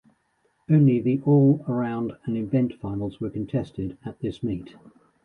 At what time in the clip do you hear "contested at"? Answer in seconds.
3.29-4.19